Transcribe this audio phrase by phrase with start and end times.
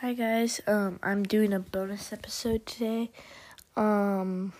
[0.00, 3.12] Hi guys, um, I'm doing a bonus episode today.
[3.76, 4.52] Um,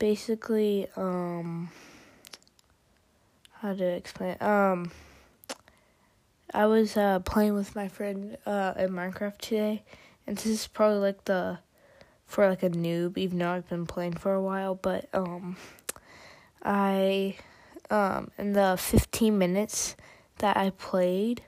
[0.00, 1.70] basically, um,
[3.52, 4.36] how to explain?
[4.40, 4.90] Um,
[6.52, 9.84] I was uh playing with my friend uh in Minecraft today,
[10.26, 11.60] and this is probably like the
[12.26, 14.74] for like a noob, even though I've been playing for a while.
[14.74, 15.56] But um,
[16.60, 17.36] I
[17.88, 19.94] um in the 15 minutes
[20.38, 21.44] that I played,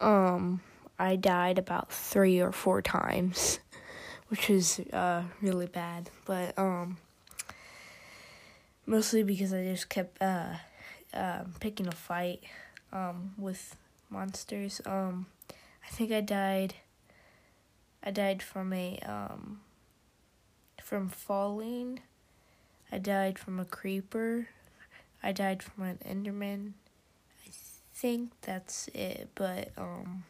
[0.00, 0.60] um
[1.02, 3.58] I died about three or four times,
[4.28, 6.10] which is uh, really bad.
[6.24, 6.96] But um,
[8.86, 10.54] mostly because I just kept uh,
[11.12, 12.44] uh, picking a fight
[12.92, 13.74] um, with
[14.10, 14.80] monsters.
[14.86, 15.26] Um,
[15.84, 16.74] I think I died.
[18.04, 19.60] I died from a um,
[20.80, 21.98] from falling.
[22.92, 24.46] I died from a creeper.
[25.20, 26.74] I died from an Enderman.
[27.44, 27.50] I
[27.92, 30.22] think that's it, but um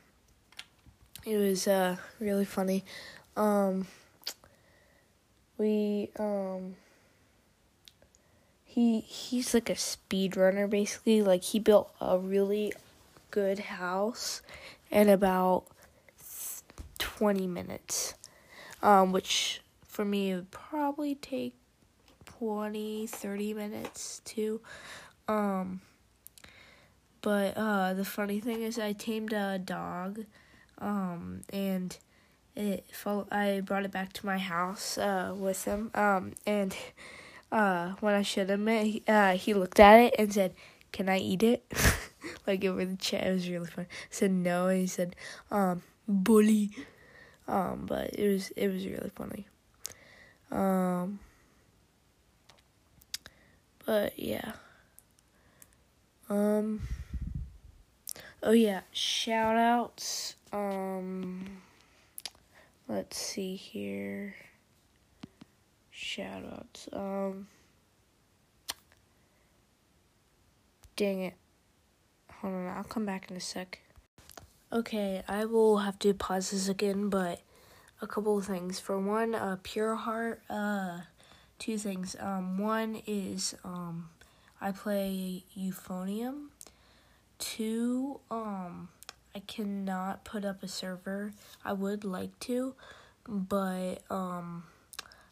[1.25, 2.85] it was uh really funny.
[3.37, 3.87] Um
[5.59, 6.77] we um
[8.65, 11.23] he he's like a speed runner basically.
[11.23, 12.73] Like he built a really
[13.31, 14.43] good house
[14.91, 15.65] in about
[16.99, 18.15] 20 minutes.
[18.83, 21.55] Um which for me would probably take
[22.25, 24.61] 20 30 minutes to
[25.29, 25.81] Um
[27.21, 30.25] but uh the funny thing is I tamed a dog
[30.79, 31.97] um, and
[32.55, 35.91] it follow, I brought it back to my house uh, with him.
[35.95, 36.77] Um, and
[37.51, 40.55] uh, when I showed him it, he, uh, he looked at it and said,
[40.93, 41.65] "Can I eat it?"
[42.47, 43.27] like over the chat.
[43.27, 43.87] It was really fun.
[43.91, 45.17] I said no, and he said,
[45.51, 46.71] um, "Bully."
[47.49, 49.47] Um, but it was it was really funny.
[50.51, 51.19] Um,
[53.85, 54.53] but yeah.
[56.29, 56.83] Um.
[58.43, 60.32] Oh yeah, shout outs.
[60.53, 61.63] Um
[62.89, 64.35] let's see here.
[65.91, 66.89] Shout outs.
[66.93, 67.47] Um
[70.97, 71.35] Dang it.
[72.41, 73.81] Hold on, I'll come back in a sec.
[74.73, 77.41] Okay, I will have to pause this again, but
[78.01, 78.79] a couple of things.
[78.79, 81.01] For one, uh Pure Heart, uh
[81.59, 82.17] two things.
[82.21, 84.11] Um one is um
[84.61, 86.49] I play Euphonium
[87.39, 88.89] too, um,
[89.35, 91.33] I cannot put up a server.
[91.65, 92.75] I would like to,
[93.27, 94.65] but um,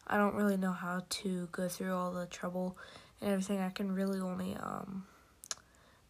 [0.07, 2.77] I don't really know how to go through all the trouble
[3.21, 3.61] and everything.
[3.61, 5.05] I can really only um,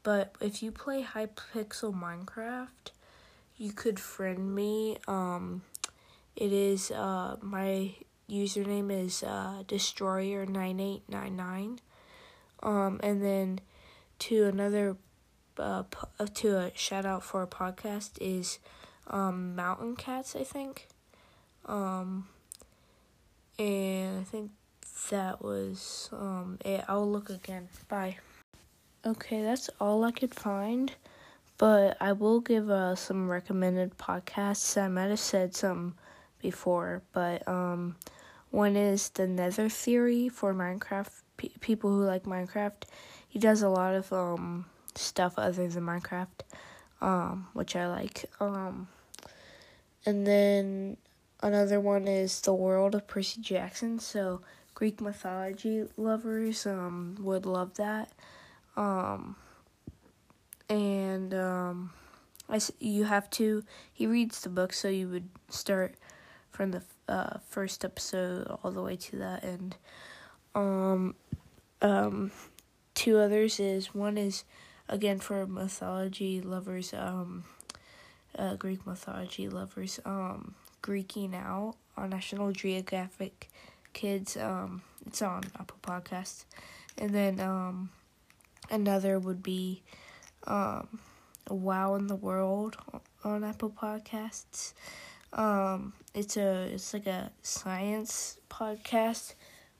[0.03, 2.93] but if you play Hypixel Minecraft,
[3.57, 4.97] you could friend me.
[5.07, 5.63] Um,
[6.37, 7.95] it is uh my
[8.31, 11.81] username is uh destroyer nine eight nine nine.
[12.63, 13.61] Um, and then
[14.21, 14.97] to another
[15.61, 15.85] uh,
[16.35, 18.59] to a shout out for a podcast is
[19.07, 20.89] um, Mountain Cats, I think.
[21.67, 22.29] Um,
[23.59, 24.51] and I think
[25.11, 26.85] that was um, it.
[26.89, 27.69] I'll look again.
[27.89, 28.19] Bye.
[29.05, 30.93] Okay, that's all I could find,
[31.57, 34.81] but I will give uh, some recommended podcasts.
[34.81, 35.95] I might have said some
[36.41, 37.97] before, but um,
[38.51, 41.11] one is the Nether Theory for Minecraft
[41.61, 42.83] people who like Minecraft.
[43.29, 46.29] He does a lot of um stuff other than Minecraft,
[47.01, 48.25] um, which I like.
[48.41, 48.89] Um,
[50.07, 50.97] and then
[51.43, 53.99] another one is the world of Percy Jackson.
[53.99, 54.41] So
[54.75, 58.11] Greek mythology lovers um, would love that.
[58.77, 59.37] Um,
[60.69, 61.91] and um,
[62.49, 63.65] I, you have to.
[63.93, 65.97] He reads the book, so you would start
[66.51, 69.77] from the uh, first episode all the way to that end.
[70.55, 71.15] Um,
[71.83, 72.31] um,
[72.95, 74.45] two others is one is
[74.91, 77.45] again for mythology lovers, um,
[78.37, 83.49] uh, Greek mythology lovers, um, Greeking Out on National Geographic
[83.93, 84.37] Kids.
[84.37, 86.45] Um, it's on Apple Podcasts,
[86.99, 87.91] and then um,
[88.71, 89.83] another would be
[90.47, 90.99] um,
[91.49, 92.77] Wow in the World
[93.25, 94.75] on Apple Podcasts.
[95.33, 99.35] Um, it's a it's like a science podcast,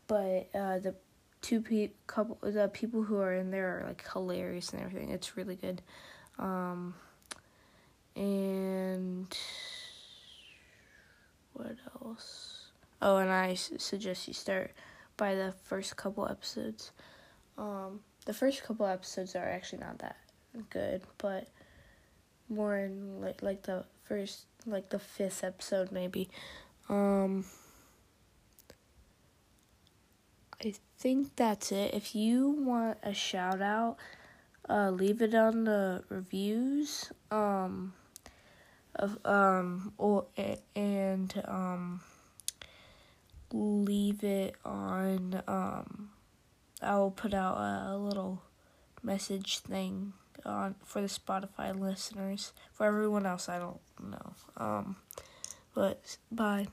[0.07, 0.95] but uh, the
[1.43, 5.11] two pe- couple the people who are in there are like hilarious and everything.
[5.11, 5.83] It's really good.
[6.39, 6.95] Um
[8.17, 9.37] and
[11.53, 12.71] what else?
[13.01, 14.73] Oh, and I suggest you start
[15.17, 16.93] by the first couple episodes.
[17.57, 20.17] Um the first couple episodes are actually not that
[20.71, 21.49] good, but
[22.49, 26.29] more in like like the first like the fifth episode maybe.
[26.89, 27.45] Um
[30.63, 31.95] I think that's it.
[31.95, 33.97] If you want a shout out,
[34.69, 37.11] uh, leave it on the reviews.
[37.31, 37.95] Um,
[38.97, 40.27] of um or
[40.75, 42.01] and um
[43.53, 46.11] leave it on um
[46.83, 48.43] I'll put out a, a little
[49.03, 50.13] message thing
[50.45, 52.53] on for the Spotify listeners.
[52.73, 54.35] For everyone else, I don't know.
[54.57, 54.97] Um,
[55.75, 56.69] but bye.